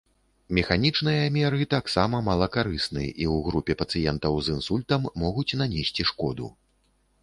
Механічныя 0.57 1.27
меры 1.35 1.67
таксама 1.75 2.23
малакарысны 2.29 3.05
і 3.05 3.11
ў 3.11 3.35
групе 3.51 3.73
пацыентаў 3.85 4.33
з 4.49 4.59
інсультам 4.59 5.01
могуць 5.25 5.51
нанесці 5.65 6.03
шкоду. 6.13 6.55